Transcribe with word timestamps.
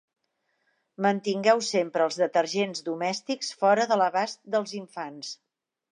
Mantingueu 1.05 1.61
sempre 1.67 2.07
els 2.09 2.17
detergents 2.23 2.83
domèstics 2.89 3.53
fora 3.61 3.89
de 3.93 3.99
l'abast 4.03 4.45
dels 4.57 4.75
infants. 4.81 5.35